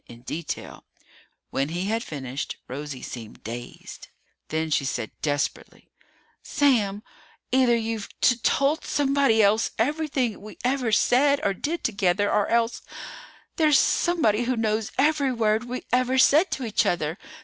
[0.07, 0.83] In detail.
[1.51, 4.07] When he had finished, Rosie seemed dazed.
[4.47, 5.91] Then she said desperately,
[6.41, 7.03] "Sam!
[7.51, 12.81] Either you've t told somebody else everything we ever said or did together, or else
[13.57, 17.19] there's somebody who knows every word we ever said to each other!